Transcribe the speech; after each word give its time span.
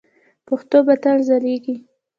پښتو 0.47 0.77
به 0.85 0.93
تل 1.03 1.17
ځلیږي. 1.27 1.75